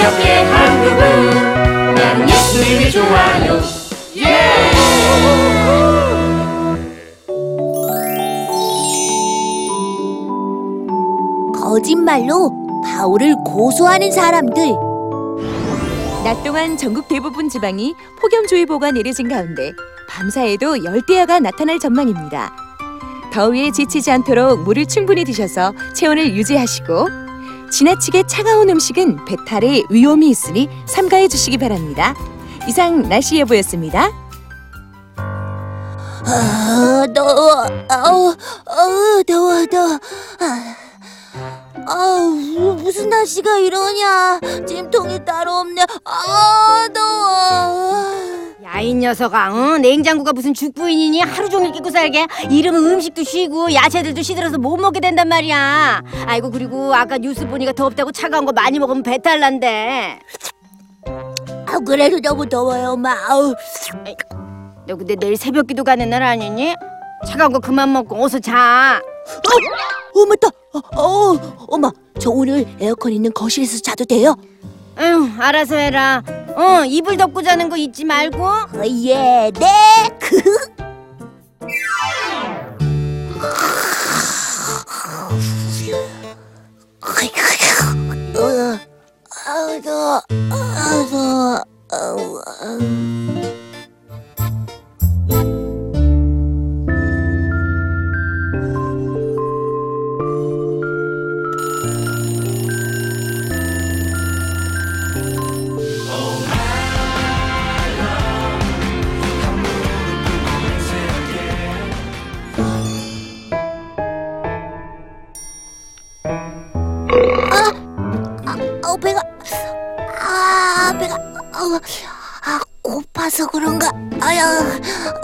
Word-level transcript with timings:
새벽에 0.00 0.42
한 0.44 0.82
그분 0.82 1.94
나는 1.94 2.28
예수님이 2.28 2.90
좋아요 2.90 3.60
예! 4.16 4.70
거짓말로 11.54 12.50
바울을 12.84 13.36
고소하는 13.44 14.10
사람들. 14.10 14.72
낮 16.24 16.42
동안 16.42 16.76
전국 16.76 17.08
대부분 17.08 17.48
지방이 17.48 17.94
폭염주의보가 18.20 18.90
내려진 18.92 19.28
가운데 19.28 19.72
밤사이에도 20.08 20.82
열대야가 20.84 21.40
나타날 21.40 21.78
전망입니다. 21.78 22.56
더위에 23.32 23.70
지치지 23.70 24.10
않도록 24.10 24.62
물을 24.62 24.86
충분히 24.86 25.24
드셔서 25.24 25.72
체온을 25.94 26.34
유지하시고 26.34 27.29
지나치게 27.70 28.24
차가운 28.26 28.68
음식은 28.68 29.24
배탈의 29.24 29.84
위험이 29.90 30.28
있으니 30.30 30.68
삼가해 30.86 31.28
주시기 31.28 31.58
바랍니다. 31.58 32.14
이상 32.68 33.08
날씨 33.08 33.36
예보였습니다. 33.36 34.10
아, 35.16 37.06
더워. 37.14 37.66
아우, 37.88 38.34
아우, 38.66 39.24
더워, 39.24 39.66
더워. 39.66 39.98
아, 40.40 40.74
아우, 41.86 42.30
무슨 42.74 43.08
날씨가 43.08 43.58
이러냐. 43.58 44.40
찜통이 44.66 45.24
따로 45.24 45.52
없네. 45.54 45.82
아, 46.04 46.88
더워. 46.94 48.39
야이 48.72 48.94
녀석아 48.94 49.52
어? 49.52 49.78
냉장고가 49.78 50.32
무슨 50.32 50.54
죽부인이니 50.54 51.20
하루 51.22 51.48
종일 51.48 51.72
끼고 51.72 51.90
살게 51.90 52.26
이러면 52.50 52.84
음식도 52.86 53.24
쉬고 53.24 53.72
야채들도 53.74 54.22
시들어서 54.22 54.58
못 54.58 54.76
먹게 54.76 55.00
된단 55.00 55.28
말이야 55.28 56.02
아이고 56.26 56.50
그리고 56.50 56.94
아까 56.94 57.18
뉴스 57.18 57.46
보니까 57.46 57.72
덥다고 57.72 58.12
차가운 58.12 58.44
거 58.46 58.52
많이 58.52 58.78
먹으면 58.78 59.02
배탈 59.02 59.40
난대 59.40 60.18
아, 61.66 61.78
그래도 61.86 62.18
너무 62.20 62.48
더워요, 62.48 62.90
엄마. 62.90 63.12
아우. 63.28 63.54
너 64.88 64.96
근데 64.96 65.14
내일 65.14 65.36
새벽 65.36 65.68
기도 65.68 65.84
가는 65.84 66.10
날 66.10 66.20
아니니? 66.22 66.74
차가운 67.26 67.52
거 67.52 67.60
그만 67.60 67.92
먹고 67.92 68.22
어서 68.22 68.40
자 68.40 69.00
어, 70.14 70.26
맞다. 70.26 70.48
어, 70.72 71.00
어, 71.00 71.66
엄마, 71.68 71.90
저 72.18 72.30
오늘 72.30 72.66
에어컨 72.80 73.12
있는 73.12 73.32
거실에서 73.32 73.78
자도 73.82 74.04
돼요? 74.04 74.34
에휴 75.00 75.30
알아서 75.38 75.76
해라 75.76 76.22
어 76.54 76.84
이불 76.84 77.16
덮고 77.16 77.42
자는 77.42 77.68
거 77.68 77.76
잊지 77.76 78.04
말고 78.04 78.44
어, 78.44 78.68
예, 78.84 79.50
네. 79.58 79.66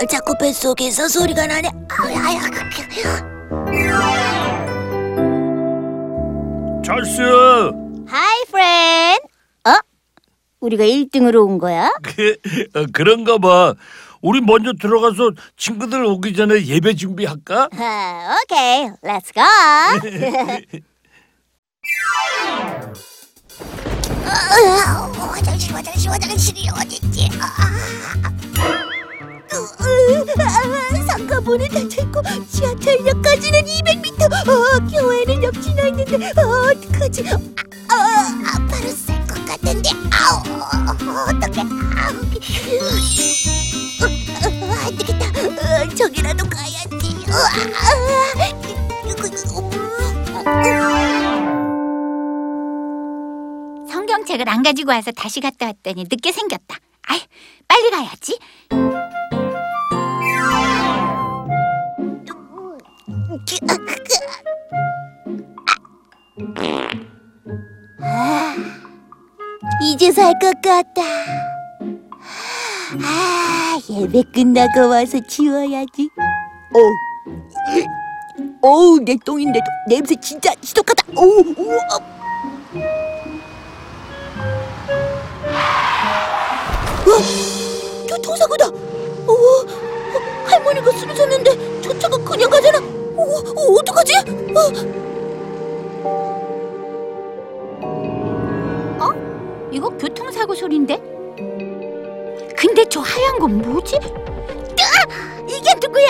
자꾸 0.04 0.34
뱃속에서 0.38 1.08
소리가 1.08 1.46
나네. 1.46 1.70
아야, 1.88 2.40
찰스 6.84 7.20
hi 8.06 8.44
friend 8.50 9.18
어? 9.66 9.72
우리가 10.60 10.84
1등으로 10.84 11.46
온 11.46 11.58
거야? 11.58 11.86
어, 12.74 12.86
그런가 12.92 13.38
봐 13.38 13.74
우리 14.20 14.40
먼저 14.40 14.72
들어가서 14.80 15.32
친구들 15.56 16.04
오기 16.04 16.34
전에 16.34 16.64
예배 16.66 16.94
준비할까? 16.94 17.70
아, 17.72 18.36
오케이 18.44 18.88
let's 19.02 19.32
go 19.32 19.40
아, 19.40 19.98
화장실, 25.32 25.74
화장실, 25.74 26.10
화장실이 26.10 26.68
어딨지? 26.70 27.28
아, 27.40 27.46
아, 28.62 28.95
상가문은 31.06 31.68
닫혀있고 31.68 32.22
지하철역까지는 32.50 33.62
200m 33.62 34.48
어, 34.48 34.78
교회는 34.90 35.42
역시나 35.42 35.82
있는데 35.88 36.26
어, 36.40 36.70
어떡하지 36.70 37.24
아, 37.88 37.94
아, 37.94 38.58
바로 38.68 38.88
쌀것 38.90 39.44
같은데 39.46 39.90
아우 40.12 40.38
어떡해 41.28 41.60
아우. 41.96 42.14
어, 44.02 44.04
어, 44.62 44.74
안 44.84 44.96
되겠다 44.96 45.24
어, 45.26 45.88
저기라도 45.94 46.48
가야지 46.48 47.04
어, 47.28 47.32
아, 47.32 47.76
성경책을 53.88 54.48
안 54.48 54.62
가지고 54.62 54.90
와서 54.90 55.10
다시 55.12 55.40
갔다 55.40 55.66
왔더니 55.66 56.04
늦게 56.10 56.32
생겼다. 56.32 56.76
아이, 57.08 57.20
빨리 57.68 57.90
가야지. 57.90 58.38
이제 69.82 70.10
살 70.12 70.32
것 70.40 70.60
같다. 70.62 71.02
아, 73.02 73.78
예배 73.90 74.22
끝나고 74.34 74.88
와서 74.88 75.18
치워야지. 75.28 76.08
어, 76.74 76.78
어우, 78.68 78.98
내 79.00 79.16
똥인데도 79.24 79.64
냄새 79.88 80.14
진짜 80.20 80.52
지독하다. 80.60 81.04
어우, 81.16 81.42
교통사고다. 88.08 88.66
어, 88.68 89.32
어, 89.32 90.46
할머니가 90.46 90.90
쓰러졌는데 90.92 91.80
저 91.82 91.98
차가 91.98 92.16
그냥 92.18 92.50
가잖아. 92.50 92.95
어, 93.36 93.38
어, 93.38 93.78
어떡하지? 93.80 94.12
어. 99.00 99.06
이거 99.72 99.90
교통사고 99.90 100.54
소린데? 100.54 100.96
근데 102.56 102.84
저 102.88 103.00
하얀 103.00 103.38
건 103.38 103.58
뭐지? 103.58 103.96
으아! 103.96 105.44
이게 105.48 105.74
누구야? 105.82 106.06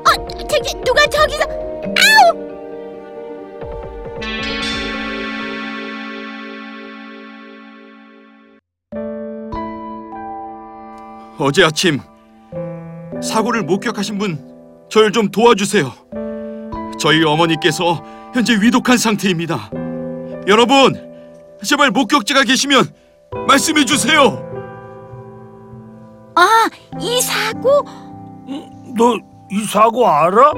어, 0.00 0.28
저기 0.48 0.74
누가 0.84 1.04
저기서 1.06 1.44
어제 11.38 11.64
아침 11.64 12.00
사고를 13.22 13.62
목격하신 13.62 14.18
분 14.18 14.50
절 14.90 15.12
좀 15.12 15.30
도와주세요. 15.30 15.92
저희 17.00 17.24
어머니께서 17.24 18.02
현재 18.34 18.54
위독한 18.60 18.98
상태입니다. 18.98 19.70
여러분, 20.46 20.94
제발 21.64 21.90
목격자가 21.90 22.44
계시면 22.44 22.84
말씀해 23.46 23.84
주세요. 23.84 24.46
아, 26.36 26.68
이 27.00 27.20
사고 27.20 27.84
너 28.96 29.16
이 29.52 29.64
사고 29.64 30.06
알아? 30.06 30.52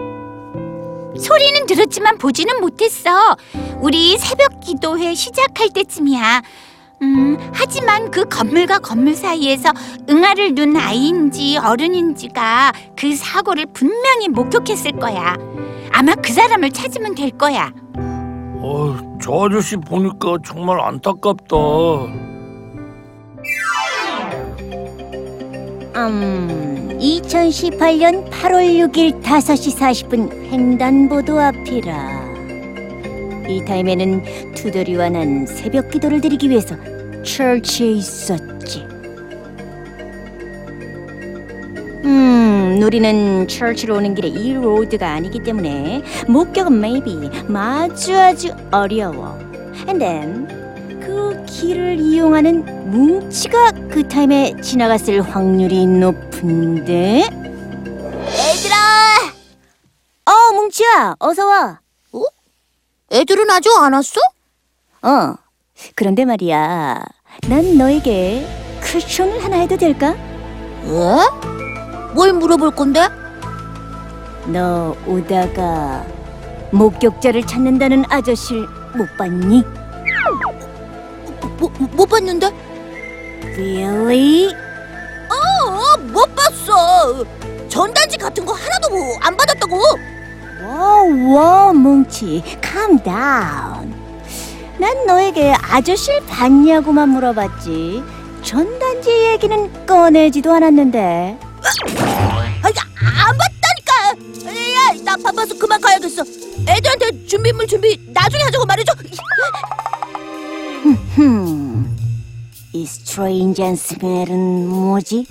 소리는 1.18 1.66
들었지만 1.66 2.18
보지는 2.18 2.60
못했어. 2.60 3.36
우리 3.80 4.18
새벽 4.18 4.60
기도회 4.60 5.14
시작할 5.14 5.70
때쯤이야. 5.70 6.42
음, 7.00 7.38
하지만 7.54 8.10
그 8.10 8.26
건물과 8.26 8.80
건물 8.80 9.14
사이에서 9.14 9.70
응아를 10.10 10.54
둔 10.54 10.76
아이인지 10.76 11.56
어른인지가 11.56 12.72
그 12.98 13.16
사고를 13.16 13.64
분명히 13.72 14.28
목격했을 14.28 14.92
거야. 14.92 15.36
아마 15.92 16.14
그 16.14 16.32
사람을 16.32 16.70
찾으면 16.70 17.14
될 17.14 17.30
거야. 17.30 17.72
어, 17.96 18.96
저 19.20 19.44
아저씨 19.46 19.76
보니까 19.76 20.36
정말 20.44 20.80
안타깝다. 20.80 21.56
음, 25.94 26.98
2018년 27.00 28.30
8월 28.30 28.90
6일 28.90 29.22
5시 29.22 29.78
40분 29.78 30.32
횡단보도 30.50 31.38
앞이라. 31.38 32.22
이 33.48 33.62
타임에는 33.66 34.54
투덜이와 34.54 35.10
난 35.10 35.44
새벽 35.46 35.90
기도를 35.90 36.20
드리기 36.20 36.48
위해서 36.48 36.74
church에 37.25 37.90
있었지. 37.92 38.51
우리는 42.82 43.46
church로 43.49 43.96
오는 43.96 44.14
길에 44.14 44.29
이 44.29 44.55
road가 44.54 45.10
아니기 45.11 45.43
때문에 45.43 46.02
목격은 46.29 46.73
maybe 46.75 47.31
아주 47.55 48.19
아주 48.19 48.55
어려워. 48.70 49.38
And 49.88 49.99
then 49.99 51.00
그 51.00 51.44
길을 51.46 51.99
이용하는 51.99 52.90
뭉치가 52.90 53.70
그 53.90 54.06
타임에 54.06 54.55
지나갔을 54.61 55.23
확률이 55.23 55.87
높은데. 55.87 57.29
얘들아, 58.32 58.76
어, 60.26 60.52
뭉치야, 60.55 61.17
어서 61.19 61.46
와. 61.46 61.81
애들은 63.12 63.50
아직 63.50 63.70
안 63.78 63.93
왔어? 63.93 64.20
어. 65.02 65.35
그런데 65.94 66.25
말이야, 66.25 67.05
난 67.49 67.76
너에게 67.76 68.46
퀘션을 68.82 69.44
하나 69.44 69.58
해도 69.58 69.76
될까? 69.76 70.14
왜? 70.85 71.51
뭘 72.14 72.32
물어볼 72.32 72.73
건데? 72.73 73.09
너 74.47 74.94
오다가 75.06 76.05
목격자를 76.73 77.47
찾는다는 77.47 78.05
아저씨를 78.09 78.67
못 78.97 79.06
봤니? 79.17 79.62
뭐, 81.59 81.70
못 81.93 82.06
봤는데? 82.06 82.50
Really? 83.56 84.49
어, 85.31 85.99
못 86.12 86.35
봤어. 86.35 87.25
전단지 87.69 88.19
같은 88.19 88.44
거 88.44 88.53
하나도 88.53 88.91
뭐 88.91 89.00
안 89.20 89.37
받았다고. 89.37 89.76
wow, 90.64 91.34
wow, 91.34 91.72
뭉치, 91.75 92.43
calm 92.62 92.99
down. 93.03 93.94
난 94.79 95.06
너에게 95.06 95.53
아저씨를 95.70 96.20
봤냐고만 96.26 97.09
물어봤지. 97.11 98.03
전단지 98.43 99.11
얘기는 99.32 99.87
꺼내지도 99.87 100.53
않았는데. 100.53 101.38
아, 101.64 103.29
안 103.29 103.37
봤다니까. 103.38 104.53
야, 104.75 105.03
나 105.05 105.17
바빠서 105.17 105.56
그만 105.59 105.81
가야겠어. 105.81 106.23
애들한테 106.69 107.26
준비물 107.26 107.67
준비 107.67 107.99
나중에 108.12 108.43
하자고 108.44 108.64
말해줘. 108.67 108.93
흠, 111.14 111.97
이 112.73 112.87
스트레인지한 112.87 113.76
스멜은 113.76 114.69
뭐지? 114.69 115.26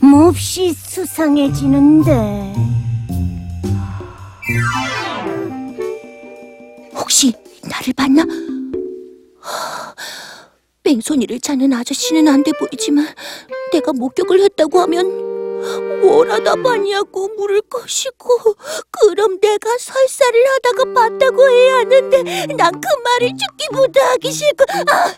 몹시 0.00 0.72
수상해지는데. 0.74 2.54
혹시 6.94 7.32
나를 7.62 7.92
봤나? 7.94 8.22
하, 9.40 9.94
뺑소니를 10.82 11.40
찾는 11.40 11.72
아저씨는 11.72 12.28
안 12.28 12.42
돼 12.42 12.52
보이지만 12.58 13.06
내가 13.72 13.92
목격을 13.92 14.40
했다고 14.40 14.80
하면 14.82 15.23
뭘 16.00 16.30
하다 16.30 16.56
봤냐고 16.56 17.28
물을 17.36 17.60
것이고 17.62 18.28
그럼 18.90 19.38
내가 19.40 19.76
설사를 19.78 20.46
하다가 20.48 20.92
봤다고 20.92 21.48
해야 21.48 21.76
하는데 21.78 22.46
난 22.56 22.72
그 22.74 22.88
말을 23.02 23.32
듣기보다 23.38 24.10
하기 24.12 24.30
싫고 24.32 24.64
아, 24.86 25.14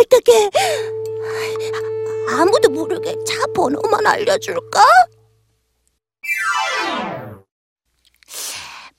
어떡해 0.00 0.50
아무도 2.30 2.68
모르게 2.70 3.14
차 3.24 3.46
번호만 3.54 4.06
알려줄까? 4.06 4.80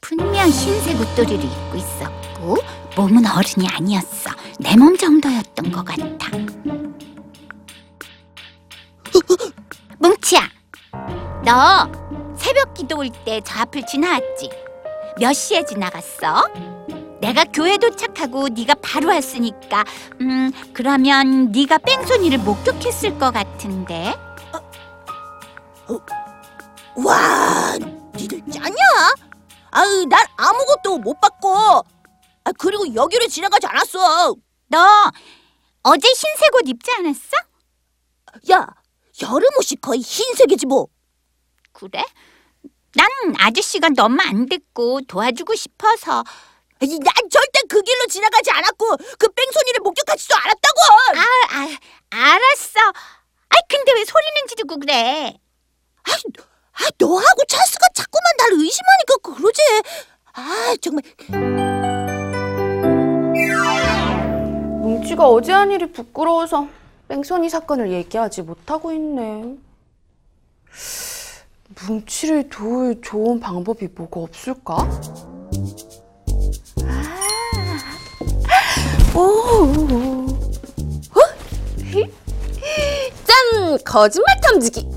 분명 0.02 0.48
흰색 0.48 1.00
옷도리를 1.00 1.44
입고 1.44 1.76
있었고 1.78 2.56
몸은 2.96 3.24
어른이 3.26 3.68
아니었어. 3.70 4.32
내 4.60 4.76
몸 4.78 4.96
정도였던 4.98 5.72
것 5.72 5.84
같아. 5.84 6.32
너 11.48 11.90
새벽 12.36 12.74
기도 12.74 12.98
올 12.98 13.08
때 13.24 13.40
저 13.42 13.60
앞을 13.62 13.86
지나왔지? 13.86 14.50
몇 15.20 15.32
시에 15.34 15.64
지나갔어? 15.64 16.46
내가 17.22 17.46
교회 17.46 17.78
도착하고 17.78 18.50
네가 18.50 18.76
바로 18.82 19.08
왔으니까 19.10 19.84
음 20.22 20.52
그러면 20.74 21.52
네가 21.52 21.78
뺑소니를 21.80 22.40
목격했을 22.40 23.18
것 23.18 23.32
같은데 23.34 24.14
와, 26.96 27.78
니들 28.16 28.42
짜냐? 28.52 28.76
아유, 29.70 30.06
난 30.10 30.26
아무것도 30.36 30.98
못 30.98 31.20
봤고. 31.22 31.54
아, 32.44 32.52
그리고 32.58 32.92
여기를 32.94 33.28
지나가지 33.30 33.68
않았어. 33.68 34.36
너 34.68 34.80
어제 35.84 36.08
흰색 36.08 36.56
옷 36.56 36.68
입지 36.68 36.92
않았어? 36.92 37.38
야, 38.52 38.68
여름 39.22 39.46
옷이 39.60 39.78
거의 39.80 40.00
흰색이지 40.02 40.66
뭐. 40.66 40.88
그래? 41.78 42.04
난 42.96 43.08
아저씨가 43.38 43.90
너무 43.90 44.18
안 44.22 44.48
됐고 44.48 45.02
도와주고 45.02 45.54
싶어서 45.54 46.24
아니, 46.82 47.00
난 47.00 47.14
절대 47.30 47.62
그 47.70 47.82
길로 47.84 48.06
지나가지 48.08 48.50
않았고 48.52 48.98
그 49.20 49.28
뺑소니를 49.30 49.82
목격하지도 49.82 50.36
않았다고. 50.36 50.80
아, 51.16 51.60
아 51.60 51.78
알았어. 52.10 52.80
아이 53.50 53.62
근데 53.68 53.94
왜 53.94 54.06
소리는 54.06 54.48
지르고 54.48 54.80
그래? 54.80 55.34
아, 56.04 56.12
아, 56.74 56.90
너하고 56.98 57.46
찰스가 57.48 57.88
자꾸만 57.94 58.24
날 58.38 58.50
의심하니까 58.54 59.18
그러지. 59.24 59.62
아, 60.34 60.76
정말. 60.82 61.04
뭉치가 64.82 65.28
어제 65.28 65.52
한 65.52 65.72
일이 65.72 65.92
부끄러워서 65.92 66.68
뺑소니 67.08 67.50
사건을 67.50 67.92
얘기하지 67.92 68.44
못하고 68.44 68.92
있네. 68.94 69.58
뭉치를 71.86 72.50
도울 72.50 73.00
좋은 73.02 73.40
방법이 73.40 73.88
뭐가 73.96 74.20
없을까? 74.22 74.78
아. 76.84 77.18
오. 79.16 79.20
어? 81.14 81.22
짠! 83.26 83.78
거짓말 83.86 84.36
탐지기! 84.42 84.90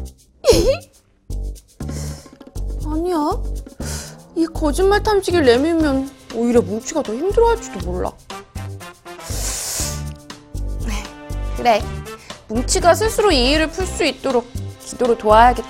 아니야. 2.87 3.17
이 4.37 4.47
거짓말 4.47 5.03
탐지기를 5.03 5.45
내밀면 5.45 6.09
오히려 6.35 6.63
뭉치가 6.63 7.03
더 7.03 7.13
힘들어할지도 7.15 7.91
몰라. 7.91 8.11
그래. 11.57 11.83
뭉치가 12.49 12.95
스스로 12.95 13.31
이 13.31 13.51
일을 13.53 13.69
풀 13.69 13.87
수 13.87 14.03
있도록 14.05 14.47
기도를 14.81 15.19
도와야겠다. 15.19 15.70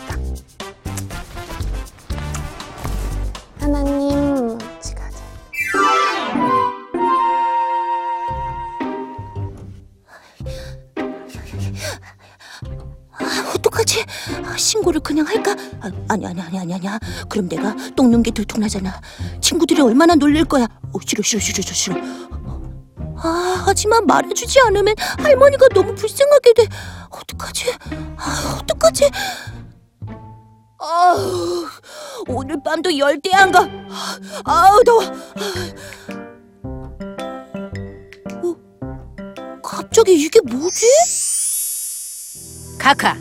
아, 16.09 16.15
아니 16.15 16.27
아니 16.27 16.41
아니 16.41 16.59
아니 16.59 16.75
아니야. 16.75 16.99
그럼 17.29 17.49
내가 17.49 17.75
똥눈 17.97 18.23
게 18.23 18.31
들통나잖아. 18.31 19.01
친구들이 19.41 19.81
얼마나 19.81 20.15
놀릴 20.15 20.45
거야. 20.45 20.65
어, 20.93 20.99
싫어 21.05 21.23
싫어 21.23 21.41
싫어 21.41 21.63
싫어 21.63 21.75
싫어. 21.75 21.97
아 23.23 23.63
하지만 23.67 24.07
말해주지 24.07 24.61
않으면 24.61 24.95
할머니가 25.19 25.69
너무 25.75 25.95
불쌍하게 25.95 26.53
돼. 26.55 26.67
어떡하지? 27.11 27.73
아, 28.17 28.59
어떡하지? 28.63 29.11
아 30.83 31.17
오늘 32.27 32.57
밤도 32.65 32.97
열대야인가? 32.97 33.69
아우 34.45 34.83
더워. 34.85 35.03
어, 38.43 39.61
갑자기 39.63 40.15
이게 40.15 40.41
뭐지? 40.41 40.87
카카, 42.79 43.15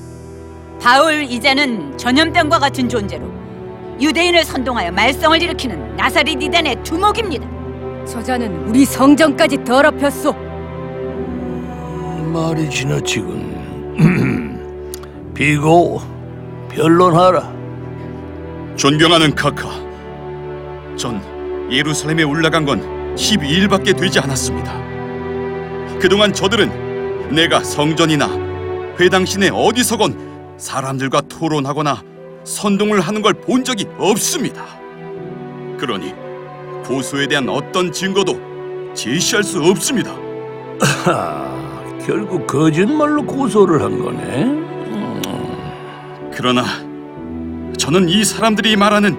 바울 0.82 1.24
이자는 1.24 1.98
전염병과 1.98 2.60
같은 2.60 2.88
존재로 2.88 3.30
유대인을 4.00 4.46
선동하여 4.46 4.92
말썽을 4.92 5.42
일으키는 5.42 5.98
나사렛 5.98 6.42
이단의 6.42 6.84
두목입니다. 6.84 7.46
저자는 8.06 8.68
우리 8.70 8.86
성전까지 8.86 9.64
더럽혔소. 9.66 10.32
말이 12.32 12.70
지나치군. 12.70 13.60
비고 15.36 16.02
변론하라. 16.70 17.54
존경하는 18.78 19.36
카카. 19.36 19.70
전 20.96 21.22
예루살렘에 21.70 22.24
올라간 22.24 22.64
건 22.64 23.16
12일밖에 23.16 23.98
되지 23.98 24.20
않았습니다. 24.20 24.74
그동안 26.00 26.32
저들은 26.34 27.36
내가 27.36 27.62
성전이나 27.64 28.30
회당신에 28.98 29.50
어디서건 29.50 30.29
사람들과 30.60 31.22
토론하거나 31.22 32.04
선동을 32.44 33.00
하는 33.02 33.22
걸 33.22 33.34
본 33.34 33.64
적이 33.64 33.88
없습니다. 33.98 34.66
그러니 35.78 36.14
고소에 36.86 37.28
대한 37.28 37.48
어떤 37.50 37.92
증거도 37.92 38.94
제시할 38.94 39.44
수 39.44 39.62
없습니다. 39.62 40.12
하, 40.82 41.50
결국 42.06 42.46
거짓말로 42.48 43.24
고소를 43.26 43.82
한 43.82 44.00
거네. 44.00 44.60
그러나 46.34 46.64
저는 47.78 48.08
이 48.10 48.24
사람들이 48.24 48.76
말하는 48.76 49.18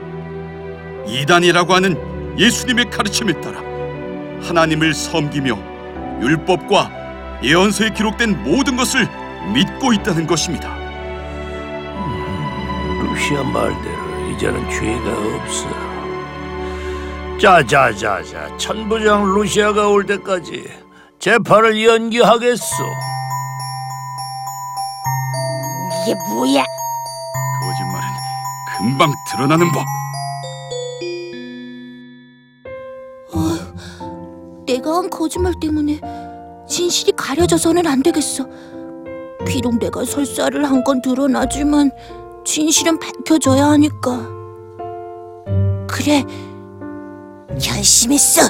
이단이라고 1.06 1.74
하는 1.74 1.96
예수님의 2.38 2.90
가르침에 2.90 3.40
따라 3.40 3.60
하나님을 4.42 4.94
섬기며 4.94 5.58
율법과 6.22 7.40
예언서에 7.42 7.90
기록된 7.90 8.42
모든 8.42 8.76
것을 8.76 9.06
믿고 9.52 9.92
있다는 9.92 10.26
것입니다. 10.26 10.74
루시아 13.20 13.42
말대로 13.42 14.30
이제는 14.30 14.70
죄가 14.70 15.10
없어. 15.36 15.68
자자자자 17.38 18.56
천부장 18.56 19.34
루시아가 19.34 19.88
올 19.88 20.06
때까지 20.06 20.64
재판을 21.18 21.84
연기하겠소. 21.84 22.64
이게 26.02 26.14
뭐야? 26.28 26.64
거짓말은 27.62 28.08
금방 28.78 29.12
드러나는 29.30 29.70
법. 29.72 29.84
내가 34.66 34.96
한 34.96 35.10
거짓말 35.10 35.52
때문에 35.60 36.00
진실이 36.68 37.12
가려져서는 37.16 37.86
안 37.86 38.02
되겠어. 38.02 38.46
비록 39.46 39.78
내가 39.78 40.04
설사를 40.04 40.64
한 40.64 40.84
건 40.84 41.02
드러나지만 41.02 41.90
진실은 42.44 42.98
밝혀져야 42.98 43.66
하니까. 43.66 44.28
그래, 45.88 46.24
결심했어. 47.60 48.42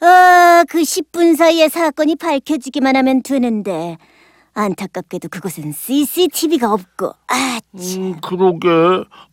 아, 0.00 0.64
그 0.68 0.80
10분 0.80 1.36
사이에 1.36 1.68
사건이 1.68 2.16
밝혀지기만 2.16 2.94
하면 2.96 3.22
되는데 3.22 3.96
안타깝게도 4.52 5.28
그곳은 5.30 5.72
CCTV가 5.72 6.72
없고 6.72 7.06
아, 7.28 7.60
음, 7.74 8.20
그러게. 8.20 8.68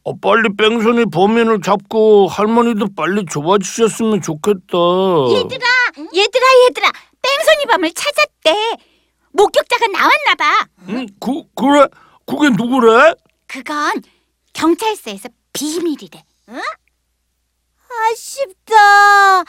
어, 0.04 0.16
빨리 0.20 0.50
뺑소니 0.56 1.06
범인을 1.12 1.62
잡고 1.62 2.28
할머니도 2.28 2.88
빨리 2.96 3.26
좋아지셨으면 3.26 4.22
좋겠다. 4.22 4.78
얘들아, 5.30 5.66
얘들아, 6.16 6.46
얘들아, 6.68 6.92
뺑소니 7.22 7.66
범을 7.70 7.92
찾았대. 7.94 8.78
목격자가 9.34 9.88
나왔나 9.88 10.36
봐. 10.38 10.68
응? 10.90 11.08
그 11.20 11.44
그래? 11.56 11.88
그게 12.26 12.50
누구래? 12.50 13.14
그건 13.48 14.02
경찰서에서 14.54 15.30
비밀이래. 15.54 16.24
아쉽다. 18.10 19.44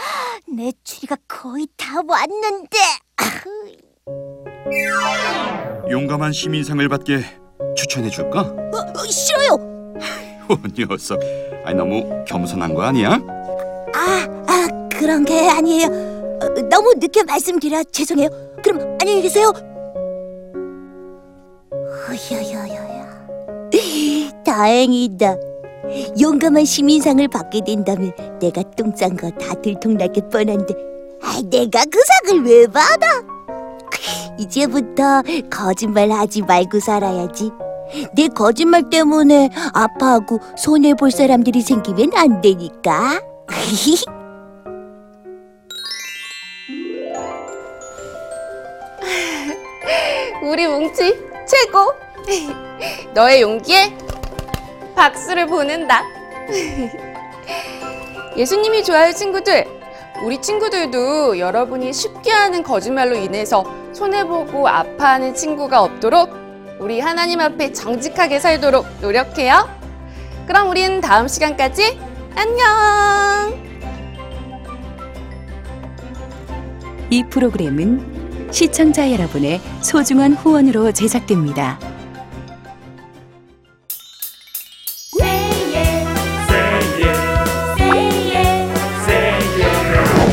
내 0.49 0.73
추리가 0.85 1.17
거의 1.29 1.67
다 1.77 2.01
왔는데. 2.07 2.79
용감한 5.91 6.33
시민상을 6.33 6.89
받게 6.89 7.25
추천해 7.77 8.11
줄까? 8.11 8.41
어, 8.41 8.79
어, 8.99 9.05
싫어요. 9.07 9.55
오 10.49 10.57
녀석, 10.77 11.21
아니 11.65 11.77
너무 11.77 12.25
겸손한 12.27 12.75
거 12.75 12.83
아니야? 12.83 13.13
아, 13.95 14.27
아, 14.49 14.89
그런 14.91 15.25
게 15.25 15.49
아니에요. 15.49 15.87
어, 15.87 16.49
너무 16.69 16.93
늦게 16.97 17.23
말씀드려 17.25 17.85
죄송해요. 17.85 18.29
그럼 18.63 18.97
안녕히 19.01 19.23
계세요. 19.23 19.53
허여여여여. 22.17 23.03
다행이다. 24.45 25.37
용감한 26.21 26.65
시민상을 26.65 27.27
받게 27.29 27.63
된다면 27.65 28.13
내가 28.41 28.63
똥 28.77 28.93
싼 28.95 29.17
거 29.17 29.31
다 29.31 29.55
들통나게 29.61 30.29
뻔한데 30.29 30.75
아, 31.23 31.41
내가 31.51 31.85
그 31.91 31.99
상을 32.27 32.45
왜 32.45 32.67
받아? 32.67 33.07
이제부터 34.39 35.23
거짓말 35.51 36.11
하지 36.11 36.43
말고 36.43 36.81
살아야지. 36.81 37.51
내 38.15 38.29
거짓말 38.29 38.89
때문에 38.91 39.51
아파하고 39.75 40.39
손해 40.57 40.95
볼 40.95 41.11
사람들이 41.11 41.61
생기면 41.63 42.13
안 42.17 42.41
되니까. 42.41 43.21
우리 50.43 50.67
뭉치 50.67 51.32
최고. 51.47 51.93
너의 53.15 53.43
용기에 53.43 53.97
박수를 54.95 55.47
보낸다. 55.47 56.03
예수님이 58.37 58.85
좋아요 58.85 59.13
친구들. 59.13 59.67
우리 60.25 60.41
친구들도 60.41 61.39
여러분이 61.39 61.93
쉽게 61.93 62.31
하는 62.31 62.63
거짓말로 62.63 63.17
인해서 63.17 63.65
손해보고 63.93 64.69
아파하는 64.69 65.35
친구가 65.35 65.83
없도록 65.83 66.31
우리 66.79 67.01
하나님 67.01 67.41
앞에 67.41 67.73
정직하게 67.73 68.39
살도록 68.39 68.87
노력해요. 69.01 69.69
그럼 70.47 70.69
우린 70.69 71.01
다음 71.01 71.29
시간까지 71.29 72.01
안녕! 72.35 73.63
이 77.11 77.23
프로그램은 77.25 78.12
시청자 78.53 79.11
여러분의 79.11 79.61
소중한 79.81 80.35
후원으로 80.35 80.93
제작됩니다. 80.93 81.79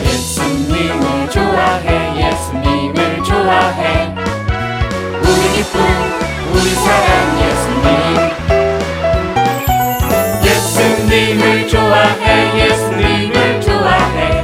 예수님을 0.05 1.29
좋아해 1.29 2.27
예수님을 2.27 3.23
좋아해. 3.23 4.13
우리 5.21 5.41
기쁨 5.55 5.79
우리 6.53 6.69
사랑 6.75 7.39
예수님. 7.41 7.89
예수님을 10.45 11.67
좋아해 11.69 12.69
예수님을 12.69 13.61
좋아해. 13.61 14.43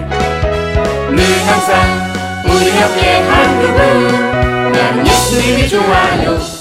늘 1.10 1.20
항상 1.46 2.06
우리 2.48 2.70
옆에 2.80 3.24
한 3.66 3.74
그분 3.74 4.72
나는 4.72 5.08
예수님이 5.08 5.68
좋아요. 5.68 6.40
예 6.40 6.55